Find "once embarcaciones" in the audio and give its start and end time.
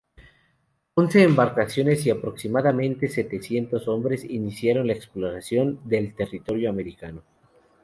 0.95-2.07